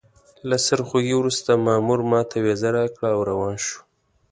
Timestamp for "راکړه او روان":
2.77-3.55